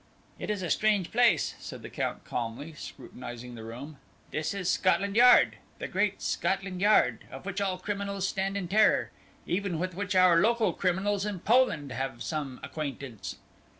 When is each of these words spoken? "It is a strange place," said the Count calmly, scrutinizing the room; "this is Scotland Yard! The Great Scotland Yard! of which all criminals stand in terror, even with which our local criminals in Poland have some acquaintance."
"It 0.39 0.49
is 0.49 0.63
a 0.63 0.71
strange 0.71 1.11
place," 1.11 1.53
said 1.59 1.83
the 1.83 1.89
Count 1.91 2.23
calmly, 2.25 2.73
scrutinizing 2.73 3.53
the 3.53 3.63
room; 3.63 3.97
"this 4.31 4.51
is 4.51 4.67
Scotland 4.67 5.15
Yard! 5.15 5.57
The 5.77 5.87
Great 5.87 6.23
Scotland 6.23 6.81
Yard! 6.81 7.25
of 7.29 7.45
which 7.45 7.61
all 7.61 7.77
criminals 7.77 8.27
stand 8.27 8.57
in 8.57 8.67
terror, 8.67 9.11
even 9.45 9.77
with 9.77 9.93
which 9.93 10.15
our 10.15 10.37
local 10.41 10.73
criminals 10.73 11.23
in 11.23 11.41
Poland 11.41 11.91
have 11.91 12.23
some 12.23 12.59
acquaintance." 12.63 13.35